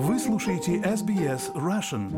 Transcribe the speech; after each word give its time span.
Вы 0.00 0.16
слушаете 0.20 0.76
SBS 0.76 1.52
Russian. 1.56 2.08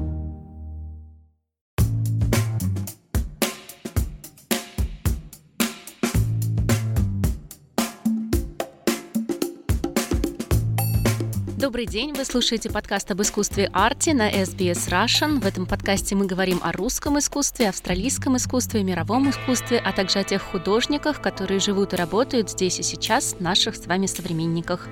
Добрый 11.56 11.86
день, 11.86 12.12
вы 12.12 12.26
слушаете 12.26 12.68
подкаст 12.68 13.10
об 13.12 13.22
искусстве 13.22 13.70
арте 13.72 14.12
на 14.12 14.30
SBS 14.30 14.90
Russian. 14.90 15.40
В 15.40 15.46
этом 15.46 15.64
подкасте 15.64 16.14
мы 16.14 16.26
говорим 16.26 16.60
о 16.62 16.72
русском 16.72 17.18
искусстве, 17.18 17.70
австралийском 17.70 18.36
искусстве, 18.36 18.82
мировом 18.84 19.30
искусстве, 19.30 19.78
а 19.78 19.92
также 19.92 20.18
о 20.18 20.24
тех 20.24 20.42
художниках, 20.42 21.22
которые 21.22 21.60
живут 21.60 21.94
и 21.94 21.96
работают 21.96 22.50
здесь 22.50 22.78
и 22.78 22.82
сейчас, 22.82 23.40
наших 23.40 23.74
с 23.74 23.86
вами 23.86 24.04
современниках. 24.04 24.86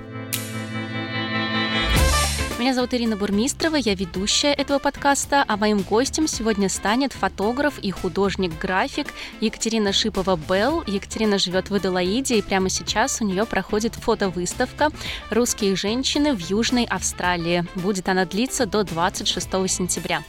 Меня 2.59 2.73
зовут 2.73 2.93
Ирина 2.93 3.15
Бурмистрова, 3.15 3.77
я 3.77 3.95
ведущая 3.95 4.51
этого 4.51 4.79
подкаста, 4.79 5.45
а 5.47 5.55
моим 5.55 5.79
гостем 5.79 6.27
сегодня 6.27 6.67
станет 6.67 7.13
фотограф 7.13 7.79
и 7.79 7.89
художник-график 7.89 9.07
Екатерина 9.39 9.93
Шипова-Белл. 9.93 10.83
Екатерина 10.85 11.37
живет 11.37 11.69
в 11.69 11.75
Аделаиде, 11.75 12.37
и 12.37 12.41
прямо 12.41 12.67
сейчас 12.67 13.21
у 13.21 13.23
нее 13.23 13.45
проходит 13.45 13.95
фотовыставка 13.95 14.89
«Русские 15.29 15.77
женщины 15.77 16.33
в 16.33 16.49
Южной 16.49 16.83
Австралии». 16.83 17.63
Будет 17.75 18.09
она 18.09 18.25
длиться 18.25 18.65
до 18.65 18.83
26 18.83 19.47
сентября. 19.69 20.21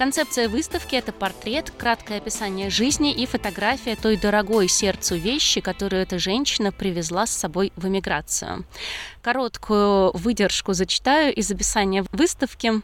Концепция 0.00 0.48
выставки– 0.48 0.94
это 0.96 1.12
портрет, 1.12 1.70
краткое 1.76 2.16
описание 2.16 2.70
жизни 2.70 3.12
и 3.12 3.26
фотография 3.26 3.96
той 3.96 4.16
дорогой 4.16 4.66
сердцу 4.66 5.16
вещи, 5.16 5.60
которую 5.60 6.00
эта 6.00 6.18
женщина 6.18 6.72
привезла 6.72 7.26
с 7.26 7.36
собой 7.36 7.70
в 7.76 7.86
эмиграцию. 7.86 8.64
Короткую 9.20 10.16
выдержку 10.16 10.72
зачитаю 10.72 11.34
из 11.34 11.50
описания 11.50 12.06
выставки. 12.12 12.80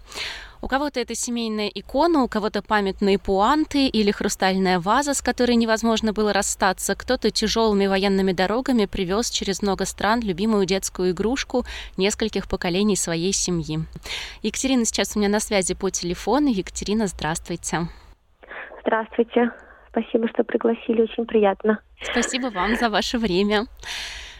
У 0.66 0.68
кого-то 0.68 0.98
это 0.98 1.14
семейная 1.14 1.68
икона, 1.68 2.24
у 2.24 2.28
кого-то 2.28 2.60
памятные 2.60 3.20
пуанты 3.20 3.86
или 3.86 4.10
хрустальная 4.10 4.80
ваза, 4.80 5.14
с 5.14 5.22
которой 5.22 5.54
невозможно 5.54 6.12
было 6.12 6.32
расстаться. 6.32 6.96
Кто-то 6.96 7.30
тяжелыми 7.30 7.86
военными 7.86 8.32
дорогами 8.32 8.86
привез 8.86 9.30
через 9.30 9.62
много 9.62 9.84
стран 9.84 10.22
любимую 10.22 10.66
детскую 10.66 11.12
игрушку 11.12 11.62
нескольких 11.96 12.48
поколений 12.48 12.96
своей 12.96 13.32
семьи. 13.32 13.78
Екатерина 14.42 14.84
сейчас 14.84 15.14
у 15.14 15.20
меня 15.20 15.28
на 15.28 15.38
связи 15.38 15.74
по 15.74 15.88
телефону. 15.88 16.48
Екатерина, 16.48 17.06
здравствуйте. 17.06 17.82
Здравствуйте. 18.80 19.52
Спасибо, 19.90 20.26
что 20.30 20.42
пригласили. 20.42 21.02
Очень 21.02 21.26
приятно. 21.26 21.78
Спасибо 22.02 22.48
вам 22.48 22.74
за 22.74 22.90
ваше 22.90 23.18
время. 23.18 23.66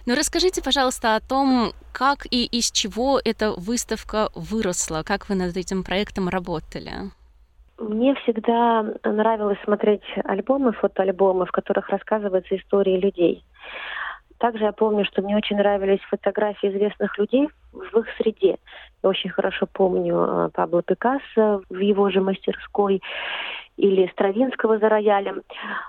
Но 0.06 0.12
ну, 0.12 0.20
расскажите, 0.20 0.62
пожалуйста, 0.62 1.16
о 1.16 1.20
том, 1.20 1.72
как 1.92 2.26
и 2.30 2.46
из 2.46 2.70
чего 2.70 3.20
эта 3.24 3.50
выставка 3.50 4.28
выросла, 4.36 5.02
как 5.04 5.28
вы 5.28 5.34
над 5.34 5.56
этим 5.56 5.82
проектом 5.82 6.28
работали. 6.28 6.92
Мне 7.78 8.14
всегда 8.22 8.84
нравилось 9.02 9.58
смотреть 9.64 10.04
альбомы, 10.24 10.72
фотоальбомы, 10.72 11.44
в 11.44 11.50
которых 11.50 11.88
рассказываются 11.88 12.56
истории 12.56 13.00
людей. 13.00 13.44
Также 14.38 14.64
я 14.64 14.72
помню, 14.72 15.04
что 15.04 15.22
мне 15.22 15.36
очень 15.36 15.56
нравились 15.56 16.00
фотографии 16.08 16.68
известных 16.68 17.18
людей 17.18 17.48
в 17.72 17.98
их 17.98 18.06
среде. 18.16 18.58
Я 19.02 19.08
очень 19.08 19.30
хорошо 19.30 19.66
помню 19.66 20.16
э, 20.16 20.50
Пабло 20.52 20.82
Пикассо 20.82 21.62
в 21.68 21.78
его 21.78 22.10
же 22.10 22.20
мастерской 22.20 23.02
или 23.76 24.08
Стравинского 24.12 24.78
за 24.78 24.88
роялем. 24.88 25.42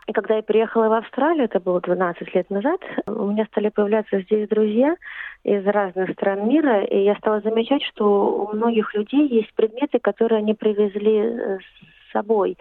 И 0.08 0.14
когда 0.14 0.36
я 0.36 0.44
приехала 0.44 0.90
в 0.90 0.94
Австралию, 0.94 1.46
это 1.46 1.60
было 1.60 1.80
12 1.80 2.36
лет 2.36 2.50
назад, 2.50 2.82
у 3.08 3.28
меня 3.28 3.46
стали 3.46 3.70
появляться 3.70 4.22
здесь 4.22 4.48
друзья 4.50 4.96
из 5.44 5.66
разных 5.66 6.12
стран 6.12 6.48
мира, 6.48 6.84
и 6.84 7.04
я 7.04 7.16
стала 7.16 7.40
замечать, 7.42 7.84
что 7.84 8.48
у 8.52 8.56
многих 8.56 8.94
людей 8.94 9.28
есть 9.28 9.54
предметы, 9.54 10.00
которые 10.00 10.40
они 10.40 10.54
привезли 10.54 11.18
э, 11.18 11.60
с 11.60 12.12
собой, 12.12 12.58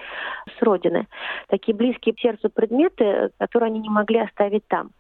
с 0.59 0.63
родины. 0.63 1.07
Такие 1.49 1.77
близкие 1.77 2.15
к 2.15 2.21
сердцу 2.21 2.49
предметы, 2.49 3.31
которые 3.39 3.69
они 3.69 3.81
не 3.81 3.91
могли 3.91 4.21
оставить 4.21 4.67
там 4.69 4.91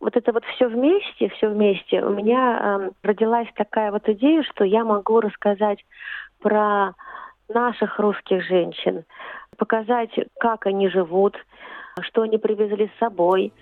вот 0.00 0.16
это 0.16 0.32
вот 0.32 0.44
все 0.44 0.68
вместе, 0.68 1.30
все 1.30 1.48
вместе, 1.48 2.02
у 2.02 2.10
меня 2.10 2.58
э, 2.60 2.90
родилась 3.02 3.48
такая 3.54 3.90
вот 3.90 4.06
идея, 4.06 4.42
что 4.42 4.64
я 4.64 4.84
могу 4.84 5.20
рассказать 5.20 5.78
про 6.42 6.92
наших 7.48 7.98
русских 7.98 8.44
женщин, 8.46 9.04
показать, 9.56 10.10
как 10.38 10.66
они 10.66 10.88
живут, 10.88 11.36
что 12.00 12.22
они 12.22 12.38
привезли 12.38 12.90
с 12.94 12.98
собой. 12.98 13.52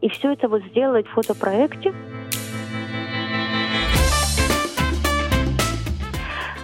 И 0.00 0.08
все 0.08 0.32
это 0.32 0.48
вот 0.48 0.62
сделать 0.64 1.06
в 1.06 1.10
фотопроекте. 1.10 1.92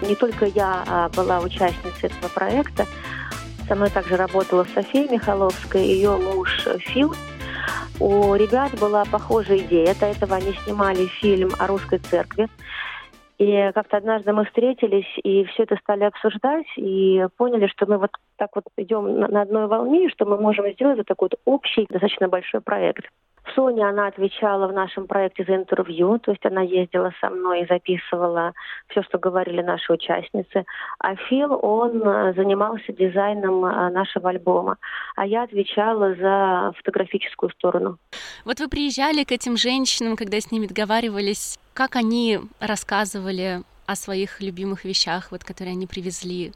Не 0.02 0.14
только 0.14 0.44
я 0.46 0.84
а, 0.86 1.08
была 1.10 1.40
участницей 1.40 2.10
этого 2.10 2.28
проекта, 2.28 2.86
со 3.66 3.74
мной 3.74 3.88
также 3.88 4.16
работала 4.16 4.64
София 4.64 5.10
Михайловская, 5.10 5.82
ее 5.82 6.16
муж 6.16 6.68
Фил. 6.80 7.14
У 7.98 8.34
ребят 8.34 8.78
была 8.78 9.04
похожая 9.04 9.58
идея. 9.58 9.94
До 9.94 10.06
этого 10.06 10.36
они 10.36 10.52
снимали 10.64 11.06
фильм 11.06 11.50
о 11.58 11.66
русской 11.66 11.98
церкви. 11.98 12.48
И 13.38 13.70
как-то 13.74 13.96
однажды 13.96 14.32
мы 14.32 14.44
встретились 14.44 15.08
и 15.24 15.44
все 15.44 15.64
это 15.64 15.76
стали 15.76 16.04
обсуждать 16.04 16.66
и 16.76 17.26
поняли, 17.36 17.66
что 17.66 17.86
мы 17.86 17.98
вот 17.98 18.10
так 18.36 18.50
вот 18.54 18.64
идем 18.76 19.18
на 19.18 19.42
одной 19.42 19.66
волне, 19.66 20.08
что 20.08 20.24
мы 20.24 20.38
можем 20.38 20.70
сделать 20.72 20.98
вот 20.98 21.06
такой 21.06 21.28
вот 21.32 21.40
общий, 21.44 21.86
достаточно 21.88 22.28
большой 22.28 22.60
проект. 22.60 23.06
Соня, 23.54 23.90
она 23.90 24.06
отвечала 24.06 24.66
в 24.66 24.72
нашем 24.72 25.06
проекте 25.06 25.44
за 25.44 25.56
интервью, 25.56 26.18
то 26.18 26.30
есть 26.30 26.44
она 26.46 26.62
ездила 26.62 27.12
со 27.20 27.30
мной 27.30 27.62
и 27.62 27.66
записывала 27.66 28.52
все, 28.88 29.02
что 29.02 29.18
говорили 29.18 29.60
наши 29.60 29.92
участницы. 29.92 30.64
А 30.98 31.14
Фил, 31.16 31.58
он 31.62 32.02
э, 32.02 32.34
занимался 32.34 32.92
дизайном 32.92 33.64
э, 33.64 33.90
нашего 33.90 34.30
альбома, 34.30 34.78
а 35.16 35.26
я 35.26 35.42
отвечала 35.42 36.14
за 36.14 36.72
фотографическую 36.78 37.50
сторону. 37.50 37.98
Вот 38.44 38.60
вы 38.60 38.68
приезжали 38.68 39.24
к 39.24 39.32
этим 39.32 39.56
женщинам, 39.56 40.16
когда 40.16 40.40
с 40.40 40.50
ними 40.50 40.66
договаривались, 40.66 41.58
как 41.74 41.96
они 41.96 42.40
рассказывали 42.60 43.60
о 43.86 43.96
своих 43.96 44.40
любимых 44.40 44.84
вещах, 44.84 45.30
вот, 45.30 45.44
которые 45.44 45.72
они 45.72 45.86
привезли? 45.86 46.52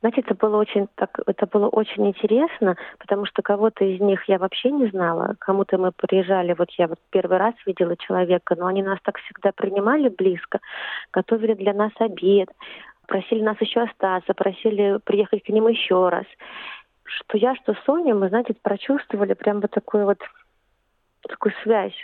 Знаете, 0.00 0.20
это 0.20 0.34
было 0.36 0.58
очень 0.58 0.86
так, 0.94 1.18
это 1.26 1.46
было 1.46 1.66
очень 1.66 2.06
интересно, 2.06 2.76
потому 2.98 3.26
что 3.26 3.42
кого-то 3.42 3.84
из 3.84 4.00
них 4.00 4.28
я 4.28 4.38
вообще 4.38 4.70
не 4.70 4.86
знала. 4.86 5.34
Кому-то 5.40 5.76
мы 5.76 5.90
приезжали, 5.90 6.54
вот 6.56 6.70
я 6.78 6.86
вот 6.86 7.00
первый 7.10 7.38
раз 7.38 7.54
видела 7.66 7.96
человека, 7.96 8.54
но 8.56 8.66
они 8.66 8.82
нас 8.82 9.00
так 9.02 9.18
всегда 9.18 9.50
принимали 9.50 10.08
близко, 10.08 10.60
готовили 11.12 11.54
для 11.54 11.72
нас 11.72 11.90
обед, 11.98 12.48
просили 13.08 13.42
нас 13.42 13.60
еще 13.60 13.82
остаться, 13.82 14.34
просили 14.34 15.00
приехать 15.02 15.42
к 15.42 15.48
ним 15.48 15.66
еще 15.66 16.08
раз. 16.08 16.26
Что 17.02 17.36
я, 17.36 17.56
что 17.56 17.74
Соня, 17.84 18.14
мы, 18.14 18.28
знаете, 18.28 18.54
прочувствовали 18.54 19.34
прям 19.34 19.60
вот 19.60 19.72
такую 19.72 20.04
вот 20.04 20.18
такую 21.22 21.52
связь 21.64 21.96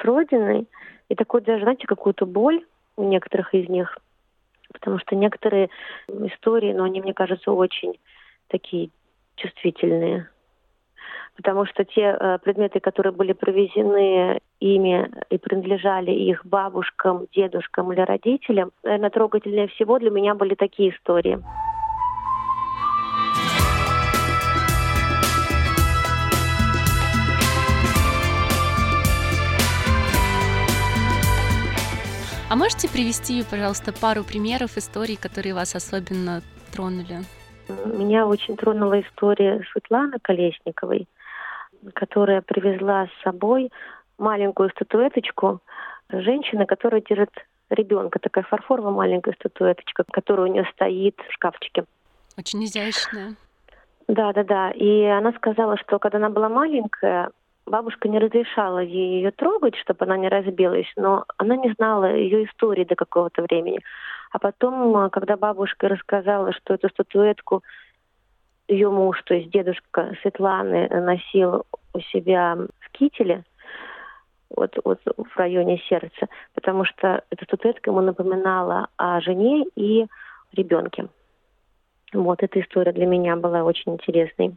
с 0.00 0.04
Родиной 0.04 0.66
и 1.10 1.14
такую 1.14 1.42
даже, 1.42 1.64
знаете, 1.64 1.86
какую-то 1.86 2.24
боль 2.24 2.64
у 2.96 3.04
некоторых 3.04 3.52
из 3.52 3.68
них– 3.68 3.98
потому 4.78 4.98
что 4.98 5.16
некоторые 5.16 5.70
истории, 6.08 6.72
но 6.72 6.78
ну, 6.78 6.84
они, 6.84 7.00
мне 7.00 7.14
кажется, 7.14 7.52
очень 7.52 7.98
такие 8.48 8.90
чувствительные. 9.36 10.28
Потому 11.36 11.66
что 11.66 11.84
те 11.84 12.16
э, 12.18 12.38
предметы, 12.38 12.80
которые 12.80 13.12
были 13.12 13.32
провезены 13.32 14.40
ими 14.58 15.10
и 15.28 15.36
принадлежали 15.36 16.10
их 16.10 16.46
бабушкам, 16.46 17.26
дедушкам 17.34 17.92
или 17.92 18.00
родителям, 18.00 18.72
наверное, 18.82 19.10
трогательнее 19.10 19.68
всего 19.68 19.98
для 19.98 20.10
меня 20.10 20.34
были 20.34 20.54
такие 20.54 20.90
истории. 20.90 21.38
А 32.56 32.58
можете 32.58 32.88
привести, 32.88 33.44
пожалуйста, 33.44 33.92
пару 33.92 34.24
примеров 34.24 34.78
историй, 34.78 35.18
которые 35.18 35.52
вас 35.52 35.74
особенно 35.74 36.40
тронули? 36.72 37.18
Меня 37.84 38.26
очень 38.26 38.56
тронула 38.56 39.02
история 39.02 39.62
Светланы 39.70 40.16
Колесниковой, 40.22 41.06
которая 41.92 42.40
привезла 42.40 43.08
с 43.08 43.22
собой 43.22 43.70
маленькую 44.16 44.70
статуэточку 44.70 45.60
женщины, 46.08 46.64
которая 46.64 47.02
держит 47.02 47.28
ребенка, 47.68 48.18
такая 48.20 48.44
фарфоровая 48.44 48.90
маленькая 48.92 49.34
статуэточка, 49.34 50.04
которая 50.10 50.48
у 50.48 50.50
нее 50.50 50.64
стоит 50.72 51.20
в 51.28 51.34
шкафчике. 51.34 51.84
Очень 52.38 52.64
изящная. 52.64 53.34
Да, 54.08 54.32
да, 54.32 54.44
да. 54.44 54.70
И 54.70 55.02
она 55.02 55.32
сказала, 55.32 55.76
что 55.76 55.98
когда 55.98 56.16
она 56.16 56.30
была 56.30 56.48
маленькая, 56.48 57.32
бабушка 57.66 58.08
не 58.08 58.18
разрешала 58.18 58.78
ей 58.78 59.18
ее 59.18 59.30
трогать, 59.30 59.76
чтобы 59.76 60.04
она 60.04 60.16
не 60.16 60.28
разбилась, 60.28 60.90
но 60.96 61.24
она 61.36 61.56
не 61.56 61.72
знала 61.72 62.14
ее 62.14 62.44
истории 62.44 62.84
до 62.84 62.94
какого-то 62.94 63.42
времени. 63.42 63.80
А 64.32 64.38
потом, 64.38 64.96
а, 64.96 65.10
когда 65.10 65.36
бабушка 65.36 65.88
рассказала, 65.88 66.52
что 66.52 66.74
эту 66.74 66.88
статуэтку 66.88 67.62
ее 68.68 68.90
муж, 68.90 69.22
то 69.24 69.34
есть 69.34 69.50
дедушка 69.50 70.16
Светланы, 70.22 70.88
носил 70.88 71.64
у 71.92 72.00
себя 72.00 72.56
в 72.80 72.90
кителе, 72.90 73.44
вот, 74.50 74.76
вот 74.84 75.00
в 75.04 75.36
районе 75.36 75.78
сердца, 75.88 76.28
потому 76.54 76.84
что 76.84 77.24
эта 77.30 77.44
статуэтка 77.44 77.90
ему 77.90 78.00
напоминала 78.00 78.88
о 78.96 79.20
жене 79.20 79.66
и 79.74 80.06
ребенке. 80.52 81.08
Вот 82.12 82.42
эта 82.42 82.60
история 82.60 82.92
для 82.92 83.06
меня 83.06 83.36
была 83.36 83.64
очень 83.64 83.92
интересной. 83.92 84.56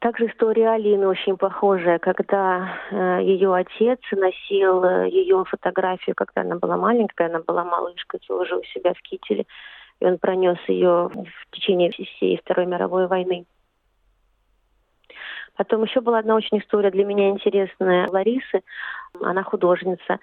Также 0.00 0.26
история 0.26 0.70
Алины 0.70 1.08
очень 1.08 1.36
похожая, 1.36 1.98
когда 1.98 2.78
э, 2.90 3.20
ее 3.22 3.52
отец 3.52 3.98
носил 4.12 4.84
э, 4.84 5.08
ее 5.08 5.44
фотографию, 5.44 6.14
когда 6.14 6.42
она 6.42 6.54
была 6.54 6.76
маленькая, 6.76 7.28
она 7.28 7.40
была 7.40 7.64
малышкой, 7.64 8.20
тоже 8.20 8.56
у 8.56 8.62
себя 8.62 8.94
в 8.94 9.02
кителе, 9.02 9.44
и 9.98 10.04
он 10.04 10.18
пронес 10.18 10.58
ее 10.68 11.08
в 11.08 11.50
течение 11.50 11.90
всей 11.90 12.38
Второй 12.38 12.66
мировой 12.66 13.08
войны. 13.08 13.44
Потом 15.56 15.82
еще 15.82 16.00
была 16.00 16.20
одна 16.20 16.36
очень 16.36 16.58
история 16.58 16.92
для 16.92 17.04
меня 17.04 17.30
интересная. 17.30 18.06
Ларисы, 18.08 18.62
она 19.20 19.42
художница, 19.42 20.20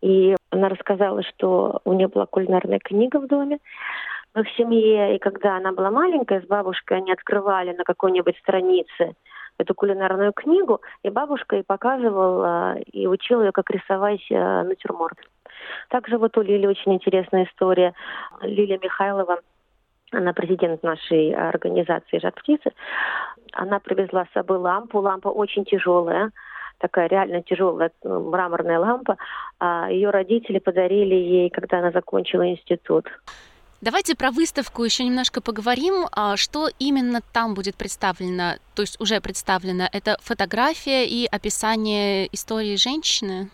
и 0.00 0.34
она 0.48 0.70
рассказала, 0.70 1.22
что 1.22 1.82
у 1.84 1.92
нее 1.92 2.08
была 2.08 2.24
кулинарная 2.24 2.78
книга 2.78 3.18
в 3.18 3.26
доме, 3.26 3.58
в 4.34 4.44
семье, 4.56 5.16
и 5.16 5.18
когда 5.18 5.56
она 5.56 5.72
была 5.72 5.90
маленькая, 5.90 6.40
с 6.40 6.46
бабушкой 6.46 6.98
они 6.98 7.12
открывали 7.12 7.72
на 7.72 7.84
какой-нибудь 7.84 8.38
странице 8.38 9.14
эту 9.58 9.74
кулинарную 9.74 10.32
книгу, 10.32 10.80
и 11.02 11.10
бабушка 11.10 11.56
ей 11.56 11.62
показывала 11.62 12.78
и 12.78 13.06
учила 13.06 13.42
ее, 13.42 13.52
как 13.52 13.70
рисовать 13.70 14.24
э, 14.30 14.62
натюрморт. 14.62 15.18
Также 15.88 16.16
вот 16.16 16.36
у 16.38 16.42
Лили 16.42 16.66
очень 16.66 16.94
интересная 16.94 17.44
история. 17.44 17.92
Лилия 18.40 18.78
Михайлова, 18.82 19.40
она 20.12 20.32
президент 20.32 20.82
нашей 20.82 21.34
организации 21.34 22.18
«Жар 22.18 22.32
птицы», 22.32 22.72
она 23.52 23.80
привезла 23.80 24.24
с 24.24 24.32
собой 24.32 24.58
лампу. 24.58 25.00
Лампа 25.00 25.28
очень 25.28 25.64
тяжелая, 25.64 26.30
такая 26.78 27.08
реально 27.08 27.42
тяжелая 27.42 27.90
мраморная 28.04 28.78
лампа. 28.78 29.16
А 29.58 29.90
ее 29.90 30.10
родители 30.10 30.58
подарили 30.58 31.14
ей, 31.14 31.50
когда 31.50 31.80
она 31.80 31.90
закончила 31.90 32.48
институт. 32.48 33.06
Давайте 33.82 34.14
про 34.14 34.30
выставку 34.30 34.84
еще 34.84 35.04
немножко 35.04 35.40
поговорим. 35.40 36.06
А 36.14 36.36
что 36.36 36.68
именно 36.78 37.20
там 37.32 37.54
будет 37.54 37.76
представлено, 37.76 38.58
то 38.76 38.82
есть 38.82 39.00
уже 39.00 39.22
представлено? 39.22 39.84
Это 39.90 40.16
фотография 40.20 41.06
и 41.06 41.24
описание 41.24 42.26
истории 42.30 42.76
женщины? 42.76 43.48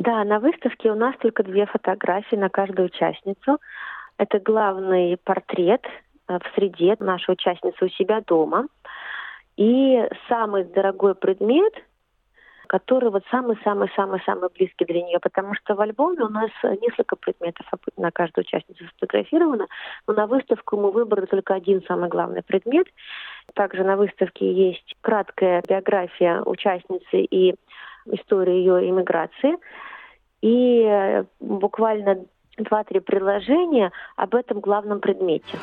Да, 0.00 0.24
на 0.24 0.40
выставке 0.40 0.90
у 0.90 0.96
нас 0.96 1.14
только 1.20 1.44
две 1.44 1.66
фотографии 1.66 2.34
на 2.34 2.48
каждую 2.48 2.86
участницу. 2.86 3.58
Это 4.18 4.40
главный 4.40 5.16
портрет 5.16 5.84
э, 6.26 6.38
в 6.38 6.54
среде 6.56 6.96
нашей 6.98 7.34
участницы 7.34 7.84
у 7.84 7.88
себя 7.88 8.20
дома. 8.20 8.66
И 9.56 9.96
самый 10.28 10.64
дорогой 10.64 11.14
предмет– 11.14 11.72
который 12.72 13.10
вот 13.10 13.22
самый-самый-самый-самый 13.30 14.48
близкий 14.48 14.86
для 14.86 15.02
нее, 15.02 15.18
потому 15.20 15.54
что 15.54 15.74
в 15.74 15.80
альбоме 15.82 16.22
у 16.22 16.30
нас 16.30 16.50
несколько 16.80 17.16
предметов 17.16 17.66
на 17.98 18.10
каждую 18.10 18.46
участницу 18.46 18.86
сфотографировано, 18.88 19.66
но 20.06 20.14
на 20.14 20.26
выставку 20.26 20.78
мы 20.78 20.90
выбрали 20.90 21.26
только 21.26 21.52
один 21.52 21.82
самый 21.86 22.08
главный 22.08 22.42
предмет. 22.42 22.86
Также 23.52 23.84
на 23.84 23.98
выставке 23.98 24.50
есть 24.50 24.96
краткая 25.02 25.62
биография 25.68 26.40
участницы 26.40 27.20
и 27.20 27.56
история 28.06 28.56
ее 28.56 28.88
иммиграции. 28.88 29.58
И 30.40 30.82
э, 30.88 31.24
буквально 31.40 32.24
два-три 32.56 33.00
предложения 33.00 33.92
об 34.16 34.34
этом 34.34 34.60
главном 34.60 35.00
предмете. 35.00 35.58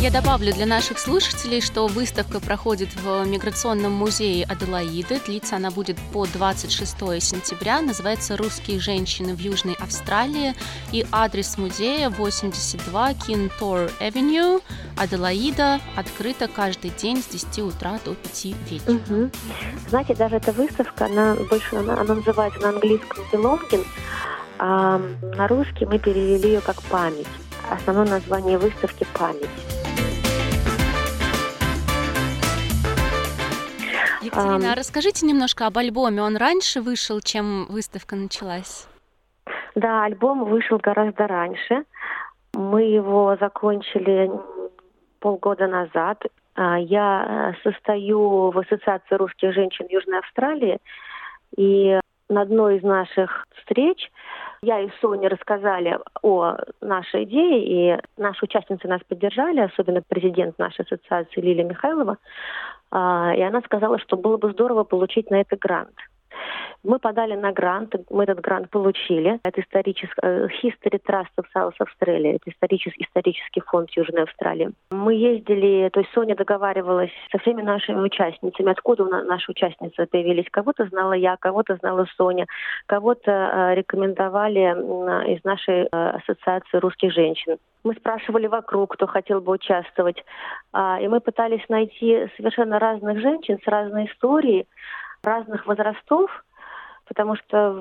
Я 0.00 0.12
добавлю 0.12 0.52
для 0.52 0.64
наших 0.64 1.00
слушателей, 1.00 1.60
что 1.60 1.88
выставка 1.88 2.38
проходит 2.38 2.88
в 2.94 3.26
Миграционном 3.26 3.90
музее 3.90 4.44
Аделаиды. 4.44 5.20
Длится 5.26 5.56
она 5.56 5.72
будет 5.72 5.98
по 6.12 6.24
26 6.24 7.20
сентября. 7.20 7.80
Называется 7.80 8.36
«Русские 8.36 8.78
женщины 8.78 9.34
в 9.34 9.40
Южной 9.40 9.74
Австралии». 9.74 10.54
И 10.92 11.04
адрес 11.10 11.58
музея 11.58 12.10
82 12.10 13.14
Кинтор 13.14 13.90
Авеню, 13.98 14.60
Аделаида. 14.96 15.80
Открыта 15.96 16.46
каждый 16.46 16.90
день 16.90 17.20
с 17.20 17.26
10 17.26 17.58
утра 17.62 17.98
до 18.04 18.14
5 18.14 18.44
вечера. 18.70 18.92
Угу. 18.92 19.30
Знаете, 19.88 20.14
даже 20.14 20.36
эта 20.36 20.52
выставка, 20.52 21.06
она 21.06 21.34
больше 21.50 21.74
она, 21.74 21.94
она 21.94 22.14
называется 22.14 22.60
на 22.60 22.68
английском 22.68 23.24
«Belonging», 23.32 23.84
а 24.60 24.98
на 24.98 25.48
русский 25.48 25.86
мы 25.86 25.98
перевели 25.98 26.50
ее 26.50 26.60
как 26.60 26.80
«Память». 26.84 27.26
Основное 27.68 28.06
название 28.06 28.58
выставки 28.58 29.04
«Память». 29.12 29.50
Екатерина, 34.28 34.72
а 34.72 34.74
расскажите 34.74 35.26
немножко 35.26 35.66
об 35.66 35.78
альбоме. 35.78 36.22
Он 36.22 36.36
раньше 36.36 36.80
вышел, 36.80 37.20
чем 37.20 37.66
выставка 37.68 38.16
началась? 38.16 38.88
Да, 39.74 40.04
альбом 40.04 40.44
вышел 40.44 40.78
гораздо 40.78 41.26
раньше. 41.26 41.84
Мы 42.54 42.82
его 42.82 43.36
закончили 43.40 44.30
полгода 45.20 45.66
назад. 45.66 46.22
А, 46.54 46.78
я 46.78 47.54
э, 47.54 47.62
состою 47.62 48.50
в 48.50 48.58
Ассоциации 48.58 49.14
русских 49.14 49.52
женщин 49.54 49.86
Южной 49.88 50.18
Австралии, 50.18 50.78
и 51.56 51.98
на 52.28 52.42
одной 52.42 52.78
из 52.78 52.82
наших 52.82 53.46
встреч 53.56 54.10
я 54.62 54.80
и 54.80 54.88
Соня 55.00 55.28
рассказали 55.28 55.98
о 56.22 56.56
нашей 56.80 57.24
идее, 57.24 57.96
и 57.96 58.00
наши 58.16 58.44
участницы 58.44 58.88
нас 58.88 59.00
поддержали, 59.06 59.60
особенно 59.60 60.02
президент 60.06 60.58
нашей 60.58 60.82
ассоциации 60.82 61.40
Лилия 61.40 61.64
Михайлова. 61.64 62.18
А, 62.90 63.32
и 63.36 63.40
она 63.40 63.60
сказала, 63.62 63.98
что 63.98 64.16
было 64.16 64.36
бы 64.36 64.50
здорово 64.52 64.84
получить 64.84 65.30
на 65.30 65.40
это 65.40 65.56
грант. 65.56 65.94
Мы 66.84 66.98
подали 66.98 67.34
на 67.34 67.52
грант, 67.52 67.94
мы 68.10 68.24
этот 68.24 68.40
грант 68.40 68.70
получили. 68.70 69.40
Это 69.44 69.60
исторический 69.60 70.20
э, 70.22 70.48
History 70.62 71.00
Trust 71.06 71.28
of 71.38 71.44
South 71.54 71.74
Australia, 71.80 72.36
это 72.36 72.50
исторический, 72.50 73.04
исторический 73.04 73.60
фонд 73.60 73.90
Южной 73.90 74.22
Австралии. 74.22 74.70
Мы 74.90 75.14
ездили, 75.14 75.88
то 75.90 76.00
есть 76.00 76.12
Соня 76.12 76.36
договаривалась 76.36 77.10
со 77.32 77.38
всеми 77.38 77.62
нашими 77.62 78.00
участницами, 78.00 78.70
откуда 78.70 79.04
у 79.04 79.08
нас 79.08 79.26
наши 79.26 79.50
участницы 79.50 80.06
появились. 80.06 80.46
Кого-то 80.50 80.86
знала 80.86 81.12
я, 81.12 81.36
кого-то 81.36 81.76
знала 81.76 82.06
Соня, 82.16 82.46
кого-то 82.86 83.30
э, 83.30 83.74
рекомендовали 83.74 85.34
из 85.34 85.42
нашей 85.44 85.82
э, 85.82 85.86
ассоциации 85.90 86.78
русских 86.78 87.12
женщин. 87.12 87.58
Мы 87.84 87.94
спрашивали 87.94 88.46
вокруг, 88.46 88.94
кто 88.94 89.06
хотел 89.06 89.40
бы 89.40 89.52
участвовать. 89.52 90.22
А, 90.72 90.98
и 91.00 91.08
мы 91.08 91.20
пытались 91.20 91.66
найти 91.68 92.28
совершенно 92.36 92.78
разных 92.78 93.20
женщин 93.20 93.58
с 93.62 93.66
разной 93.66 94.06
историей, 94.06 94.66
разных 95.22 95.66
возрастов, 95.66 96.30
потому 97.08 97.36
что 97.36 97.72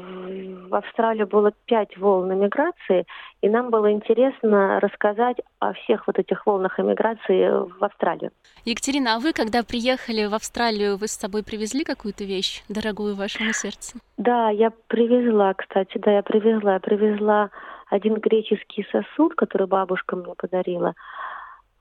в 0.69 0.73
Австралию 0.73 1.27
было 1.27 1.51
пять 1.65 1.97
волн 1.97 2.33
эмиграции, 2.33 3.05
и 3.41 3.49
нам 3.49 3.69
было 3.69 3.91
интересно 3.91 4.79
рассказать 4.79 5.37
о 5.59 5.73
всех 5.73 6.07
вот 6.07 6.17
этих 6.17 6.45
волнах 6.45 6.79
эмиграции 6.79 7.49
в 7.49 7.83
Австралию. 7.83 8.31
Екатерина, 8.65 9.15
а 9.15 9.19
вы, 9.19 9.33
когда 9.33 9.63
приехали 9.63 10.25
в 10.25 10.33
Австралию, 10.33 10.97
вы 10.97 11.07
с 11.07 11.11
собой 11.11 11.43
привезли 11.43 11.83
какую-то 11.83 12.23
вещь, 12.23 12.63
дорогую 12.69 13.15
вашему 13.15 13.51
сердцу? 13.53 13.97
Да, 14.17 14.49
я 14.49 14.71
привезла, 14.87 15.53
кстати, 15.53 15.97
да, 15.97 16.11
я 16.11 16.23
привезла. 16.23 16.73
Я 16.73 16.79
привезла 16.79 17.49
один 17.89 18.15
греческий 18.15 18.87
сосуд, 18.91 19.35
который 19.35 19.67
бабушка 19.67 20.15
мне 20.15 20.33
подарила, 20.35 20.93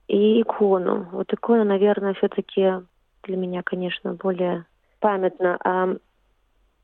и 0.07 0.41
икону. 0.41 1.07
Вот 1.11 1.33
икона, 1.33 1.63
наверное, 1.63 2.13
все-таки 2.13 2.73
для 3.23 3.37
меня, 3.37 3.61
конечно, 3.63 4.13
более 4.13 4.65
памятна. 4.99 5.57
А 5.63 5.95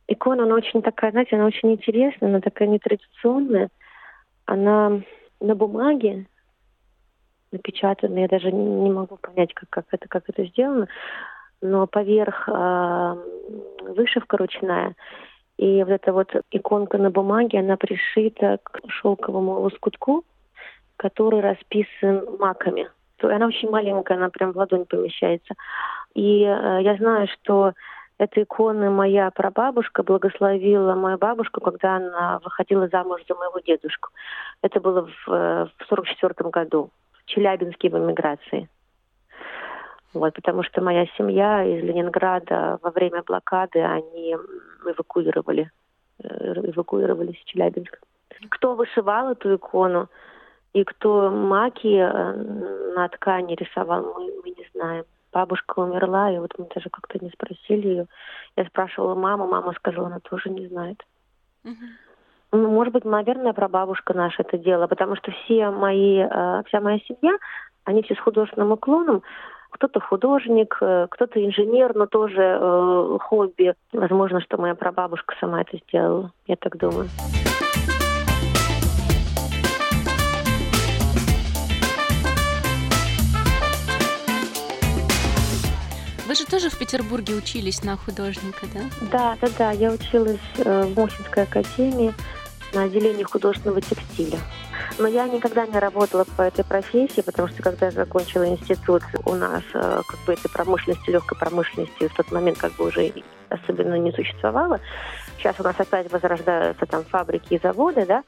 икона, 0.07 0.43
она 0.43 0.55
очень 0.55 0.81
такая, 0.81 1.11
знаете, 1.11 1.35
она 1.35 1.45
очень 1.45 1.71
интересная, 1.71 2.29
она 2.29 2.41
такая 2.41 2.67
нетрадиционная. 2.67 3.69
Она 4.45 5.01
на 5.39 5.55
бумаге 5.55 6.27
напечатана, 7.51 8.19
я 8.19 8.27
даже 8.27 8.51
не 8.51 8.91
могу 8.91 9.17
понять, 9.17 9.53
как, 9.53 9.69
как, 9.69 9.85
это, 9.91 10.07
как 10.07 10.23
это 10.27 10.45
сделано, 10.45 10.87
но 11.61 11.85
поверх 11.87 12.49
э, 12.49 13.15
вышивка 13.81 14.37
ручная, 14.37 14.95
и 15.57 15.83
вот 15.83 15.91
эта 15.91 16.11
вот 16.11 16.29
иконка 16.51 16.97
на 16.97 17.11
бумаге, 17.11 17.59
она 17.59 17.77
пришита 17.77 18.59
к 18.63 18.81
шелковому 18.87 19.61
лоскутку, 19.61 20.25
который 20.97 21.41
расписан 21.41 22.23
маками. 22.39 22.89
Она 23.21 23.47
очень 23.47 23.69
маленькая, 23.69 24.17
она 24.17 24.29
прям 24.29 24.51
в 24.51 24.57
ладонь 24.57 24.85
помещается. 24.85 25.53
И 26.13 26.43
э, 26.43 26.79
я 26.81 26.95
знаю, 26.97 27.27
что 27.27 27.73
эта 28.23 28.43
икона 28.43 28.89
моя 28.89 29.29
прабабушка 29.31 30.01
благословила 30.03 30.95
мою 30.95 31.17
бабушку, 31.17 31.59
когда 31.59 31.97
она 31.97 32.39
выходила 32.43 32.87
замуж 32.87 33.21
за 33.27 33.35
моего 33.35 33.59
дедушку. 33.59 34.09
Это 34.61 34.79
было 34.79 35.01
в, 35.01 35.31
э, 35.31 35.65
в 35.77 35.85
44 35.89 36.49
году 36.49 36.89
в 37.11 37.25
Челябинске 37.25 37.89
в 37.89 37.97
эмиграции. 37.97 38.69
Вот, 40.13 40.33
потому 40.35 40.63
что 40.63 40.81
моя 40.81 41.05
семья 41.17 41.63
из 41.63 41.83
Ленинграда 41.83 42.79
во 42.81 42.91
время 42.91 43.23
блокады, 43.23 43.81
они 43.81 44.37
эвакуировали, 44.85 45.69
э, 46.23 46.71
эвакуировались 46.71 47.39
в 47.41 47.45
Челябинск. 47.45 47.99
Кто 48.49 48.75
вышивал 48.75 49.31
эту 49.31 49.55
икону 49.55 50.07
и 50.71 50.83
кто 50.85 51.29
маки 51.29 51.97
э, 51.97 52.93
на 52.95 53.09
ткани 53.09 53.55
рисовал, 53.55 54.13
мы, 54.15 54.31
мы 54.43 54.49
не 54.49 54.65
знаем. 54.73 55.03
Бабушка 55.33 55.79
умерла, 55.79 56.31
и 56.31 56.37
вот 56.37 56.51
мы 56.57 56.67
даже 56.73 56.89
как-то 56.89 57.23
не 57.23 57.29
спросили 57.31 57.87
ее. 57.87 58.05
Я 58.55 58.65
спрашивала 58.65 59.15
маму, 59.15 59.47
мама 59.47 59.73
сказала, 59.73 60.07
она 60.07 60.19
тоже 60.19 60.49
не 60.49 60.67
знает. 60.67 61.03
Ну, 61.63 62.69
может 62.69 62.93
быть, 62.93 63.03
наверное, 63.03 63.53
прабабушка 63.53 64.13
наша 64.13 64.43
это 64.43 64.59
делала, 64.59 64.85
потому 64.85 65.15
что 65.15 65.31
все 65.31 65.71
мои, 65.71 66.19
э, 66.19 66.61
вся 66.67 66.81
моя 66.81 66.99
семья, 66.99 67.35
они 67.83 68.03
все 68.03 68.13
с 68.13 68.19
художественным 68.19 68.71
уклоном. 68.71 69.23
Кто-то 69.71 69.99
художник, 69.99 70.77
э, 70.79 71.07
кто-то 71.09 71.43
инженер, 71.43 71.95
но 71.95 72.05
тоже 72.05 72.59
э, 72.61 73.17
хобби. 73.21 73.73
Возможно, 73.91 74.39
что 74.39 74.61
моя 74.61 74.75
прабабушка 74.75 75.35
сама 75.39 75.61
это 75.61 75.77
сделала, 75.77 76.31
я 76.45 76.55
так 76.55 76.77
думаю. 76.77 77.07
Вы 86.33 86.37
же 86.37 86.45
тоже 86.47 86.71
в 86.71 86.79
Петербурге 86.79 87.35
учились 87.35 87.83
на 87.83 87.95
художника, 87.95 88.65
да? 88.73 88.81
Да, 89.11 89.37
да, 89.39 89.47
да. 89.55 89.71
Я 89.71 89.91
училась 89.91 90.39
э, 90.57 90.81
в 90.85 90.97
Мухинской 90.97 91.43
академии 91.43 92.11
на 92.73 92.85
отделении 92.85 93.21
художественного 93.21 93.81
текстиля. 93.81 94.39
Но 94.97 95.05
я 95.05 95.27
никогда 95.27 95.67
не 95.67 95.77
работала 95.77 96.25
по 96.35 96.41
этой 96.41 96.65
профессии, 96.65 97.21
потому 97.21 97.49
что 97.49 97.61
когда 97.61 97.85
я 97.85 97.91
закончила 97.91 98.47
институт, 98.49 99.03
у 99.27 99.35
нас 99.35 99.61
э, 99.75 100.01
как 100.07 100.19
бы 100.25 100.33
этой 100.33 100.49
промышленности, 100.49 101.11
легкой 101.11 101.37
промышленности 101.37 102.07
в 102.07 102.15
тот 102.15 102.31
момент 102.31 102.57
как 102.57 102.73
бы 102.77 102.87
уже 102.87 103.13
особенно 103.49 103.99
не 103.99 104.11
существовало. 104.11 104.79
Сейчас 105.37 105.59
у 105.59 105.63
нас 105.63 105.75
опять 105.77 106.11
возрождаются 106.11 106.87
там 106.87 107.03
фабрики 107.03 107.53
и 107.53 107.59
заводы, 107.61 108.07
да. 108.07 108.23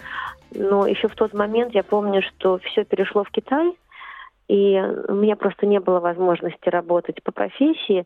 Но 0.52 0.86
еще 0.86 1.08
в 1.08 1.16
тот 1.16 1.34
момент 1.34 1.74
я 1.74 1.82
помню, 1.82 2.22
что 2.22 2.60
все 2.60 2.86
перешло 2.86 3.24
в 3.24 3.32
Китай, 3.32 3.76
и 4.48 4.80
у 5.08 5.14
меня 5.14 5.36
просто 5.36 5.66
не 5.66 5.80
было 5.80 6.00
возможности 6.00 6.70
работать 6.70 7.22
по 7.24 7.32
профессии. 7.32 8.06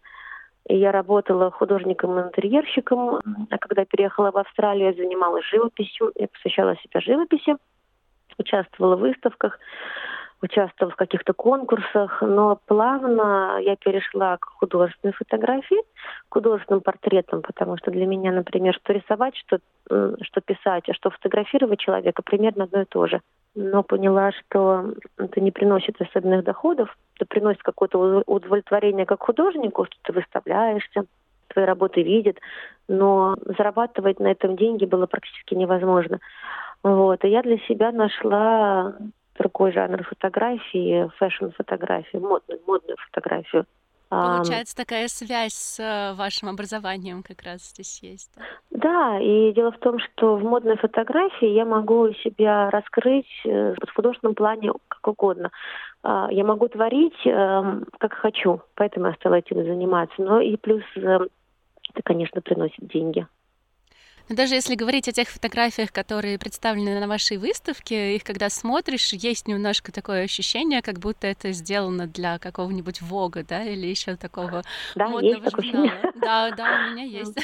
И 0.67 0.77
я 0.77 0.91
работала 0.91 1.51
художником-интерьерщиком, 1.51 3.19
а 3.49 3.57
когда 3.57 3.85
переехала 3.85 4.31
в 4.31 4.37
Австралию, 4.37 4.87
я 4.87 4.93
занималась 4.93 5.45
живописью, 5.45 6.11
я 6.15 6.27
посвящала 6.27 6.75
себя 6.77 7.01
живописи, 7.01 7.55
участвовала 8.37 8.95
в 8.95 8.99
выставках, 8.99 9.59
участвовала 10.41 10.93
в 10.93 10.95
каких-то 10.95 11.33
конкурсах, 11.33 12.21
но 12.21 12.59
плавно 12.67 13.57
я 13.61 13.75
перешла 13.75 14.37
к 14.37 14.45
художественной 14.45 15.13
фотографии, 15.13 15.81
к 16.29 16.33
художественным 16.33 16.81
портретам, 16.81 17.41
потому 17.41 17.77
что 17.77 17.91
для 17.91 18.05
меня, 18.05 18.31
например, 18.31 18.73
что 18.75 18.93
рисовать, 18.93 19.35
что, 19.35 19.59
что 20.21 20.41
писать, 20.41 20.87
а 20.87 20.93
что 20.93 21.09
фотографировать 21.09 21.79
человека 21.79 22.21
примерно 22.21 22.65
одно 22.65 22.81
и 22.81 22.85
то 22.85 23.07
же 23.07 23.21
но 23.55 23.83
поняла, 23.83 24.31
что 24.31 24.93
это 25.17 25.41
не 25.41 25.51
приносит 25.51 25.99
особенных 26.01 26.43
доходов, 26.43 26.95
это 27.15 27.25
приносит 27.25 27.61
какое-то 27.63 28.23
удовлетворение 28.25 29.05
как 29.05 29.23
художнику, 29.23 29.85
что 29.85 29.95
ты 30.03 30.13
выставляешься, 30.13 31.05
твои 31.47 31.65
работы 31.65 32.03
видят, 32.03 32.37
но 32.87 33.35
зарабатывать 33.45 34.19
на 34.19 34.27
этом 34.27 34.55
деньги 34.55 34.85
было 34.85 35.07
практически 35.07 35.55
невозможно. 35.55 36.19
Вот. 36.83 37.23
И 37.25 37.29
я 37.29 37.41
для 37.41 37.57
себя 37.59 37.91
нашла 37.91 38.95
другой 39.37 39.71
жанр 39.71 40.03
фотографии, 40.03 41.09
фэшн-фотографию, 41.17 42.21
модную, 42.21 42.61
модную 42.65 42.97
фотографию– 42.97 43.65
Получается, 44.09 44.75
такая 44.75 45.07
связь 45.07 45.53
с 45.53 45.79
э, 45.79 46.15
вашим 46.15 46.49
образованием 46.49 47.21
как 47.21 47.43
раз 47.43 47.61
здесь 47.69 48.01
есть. 48.01 48.31
Да? 48.35 48.43
Да, 48.79 49.19
и 49.19 49.51
дело 49.51 49.71
в 49.71 49.79
том, 49.79 49.99
что 49.99 50.37
в 50.37 50.43
модной 50.43 50.77
фотографии 50.77 51.47
я 51.47 51.65
могу 51.65 52.13
себя 52.23 52.69
раскрыть 52.69 53.27
э, 53.43 53.73
в 53.73 53.93
художественном 53.93 54.35
плане 54.35 54.71
как 54.87 55.07
угодно. 55.07 55.51
А, 56.01 56.29
я 56.31 56.45
могу 56.45 56.69
творить 56.69 57.19
эм, 57.25 57.85
как 57.97 58.13
хочу, 58.13 58.61
поэтому 58.75 59.07
я 59.07 59.13
стала 59.15 59.35
этим 59.35 59.57
заниматься. 59.57 60.15
Но 60.17 60.39
и 60.39 60.55
плюс 60.55 60.83
э, 60.95 61.01
это, 61.01 62.03
конечно, 62.03 62.41
приносит 62.41 62.87
деньги. 62.87 63.27
Но 64.29 64.35
даже 64.35 64.55
если 64.55 64.75
говорить 64.75 65.09
о 65.09 65.11
тех 65.11 65.27
фотографиях, 65.27 65.91
которые 65.91 66.37
представлены 66.37 66.99
на 66.99 67.07
вашей 67.07 67.37
выставке, 67.37 68.15
их 68.15 68.23
когда 68.23 68.49
смотришь, 68.49 69.11
есть 69.11 69.47
немножко 69.47 69.91
такое 69.91 70.23
ощущение, 70.23 70.81
как 70.83 70.99
будто 70.99 71.27
это 71.27 71.51
сделано 71.51 72.07
для 72.07 72.37
какого-нибудь 72.37 73.01
Вога, 73.01 73.43
да, 73.43 73.63
или 73.63 73.87
еще 73.87 74.15
такого 74.15 74.61
да, 74.95 75.09
модного 75.09 75.43
есть 75.43 75.51
журнала. 75.51 75.91
Да, 76.15 76.51
да, 76.51 76.87
у 76.87 76.91
меня 76.91 77.03
есть. 77.19 77.35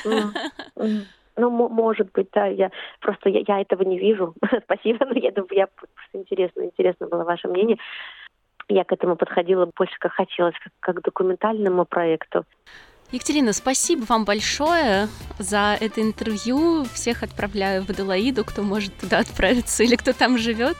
Ну, 1.37 1.49
может 1.49 2.11
быть, 2.13 2.29
да, 2.33 2.45
я 2.47 2.71
просто 3.01 3.29
я, 3.29 3.43
я 3.47 3.61
этого 3.61 3.83
не 3.83 3.99
вижу. 3.99 4.33
Спасибо, 4.63 5.05
но 5.05 5.15
я 5.15 5.31
думаю, 5.31 5.53
я 5.53 5.67
просто 5.67 5.91
интересно, 6.13 6.61
интересно 6.63 7.07
было 7.07 7.23
ваше 7.23 7.47
мнение. 7.47 7.77
Я 8.67 8.83
к 8.83 8.91
этому 8.91 9.15
подходила 9.15 9.69
больше, 9.77 9.95
как 9.99 10.13
хотелось, 10.13 10.55
как, 10.59 10.73
как 10.79 10.95
к 10.97 11.01
документальному 11.03 11.85
проекту. 11.85 12.45
Екатерина, 13.11 13.53
спасибо 13.53 14.03
вам 14.05 14.25
большое 14.25 15.07
за 15.37 15.77
это 15.79 16.01
интервью. 16.01 16.85
Всех 16.93 17.21
отправляю 17.21 17.85
в 17.85 17.89
Аделаиду, 17.89 18.43
кто 18.43 18.63
может 18.63 18.97
туда 18.97 19.19
отправиться 19.19 19.83
или 19.83 19.95
кто 19.95 20.11
там 20.11 20.39
живет. 20.39 20.75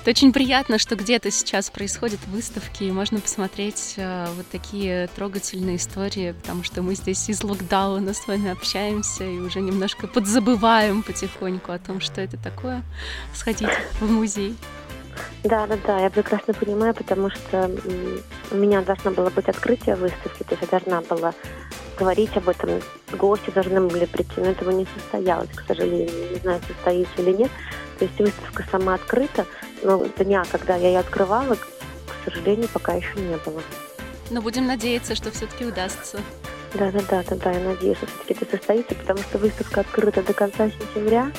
Это 0.00 0.10
очень 0.10 0.32
приятно, 0.32 0.78
что 0.78 0.94
где-то 0.94 1.32
сейчас 1.32 1.70
происходят 1.70 2.20
выставки, 2.28 2.84
и 2.84 2.92
можно 2.92 3.20
посмотреть 3.20 3.94
э, 3.96 4.26
вот 4.36 4.46
такие 4.48 5.08
трогательные 5.16 5.76
истории, 5.76 6.32
потому 6.42 6.62
что 6.62 6.80
мы 6.80 6.94
здесь 6.94 7.28
из 7.28 7.42
локдауна 7.42 8.14
с 8.14 8.26
вами 8.28 8.50
общаемся 8.50 9.24
и 9.24 9.38
уже 9.38 9.60
немножко 9.60 10.06
подзабываем 10.06 11.02
потихоньку 11.02 11.72
о 11.72 11.78
том, 11.80 12.00
что 12.00 12.20
это 12.20 12.36
такое. 12.36 12.82
Сходить 13.34 13.68
в 14.00 14.08
музей. 14.08 14.56
Да, 15.42 15.66
да, 15.66 15.76
да, 15.86 16.00
я 16.00 16.10
прекрасно 16.10 16.54
понимаю, 16.54 16.94
потому 16.94 17.30
что 17.30 17.70
у 18.50 18.56
меня 18.56 18.82
должно 18.82 19.10
было 19.10 19.30
быть 19.30 19.48
открытие 19.48 19.96
выставки, 19.96 20.42
то 20.42 20.54
есть 20.54 20.62
я 20.62 20.78
должна 20.78 21.00
была 21.02 21.34
говорить 21.98 22.36
об 22.36 22.48
этом, 22.48 22.82
гости 23.12 23.50
должны 23.50 23.80
были 23.80 24.04
прийти, 24.04 24.34
но 24.38 24.46
этого 24.46 24.70
не 24.70 24.86
состоялось, 24.98 25.50
к 25.50 25.66
сожалению, 25.66 26.32
не 26.32 26.38
знаю, 26.38 26.60
состоится 26.66 27.22
или 27.22 27.32
нет. 27.32 27.50
То 27.98 28.06
есть 28.06 28.18
выставка 28.18 28.64
сама 28.70 28.94
открыта, 28.94 29.46
но 29.82 30.04
дня, 30.18 30.44
когда 30.50 30.76
я 30.76 30.88
ее 30.88 30.98
открывала, 30.98 31.54
к 31.54 31.66
сожалению, 32.24 32.68
пока 32.72 32.94
еще 32.94 33.14
не 33.16 33.36
было. 33.36 33.62
Но 34.30 34.42
будем 34.42 34.66
надеяться, 34.66 35.14
что 35.14 35.30
все-таки 35.30 35.64
удастся. 35.64 36.18
Да, 36.74 36.90
да, 36.90 37.00
да, 37.08 37.22
да, 37.28 37.36
да, 37.36 37.52
я 37.52 37.60
надеюсь, 37.60 37.98
что 37.98 38.06
все-таки 38.06 38.34
это 38.34 38.56
состоится, 38.56 38.94
потому 38.96 39.20
что 39.20 39.38
выставка 39.38 39.80
открыта 39.80 40.22
до 40.22 40.32
конца 40.32 40.70
сентября. 40.70 41.30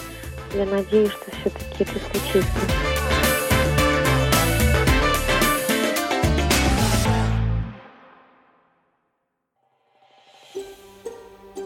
Я 0.53 0.65
надеюсь, 0.65 1.11
что 1.11 1.31
все-таки 1.31 1.83
это 1.83 1.99
случится. 1.99 2.84